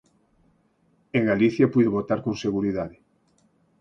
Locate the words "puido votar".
1.73-2.19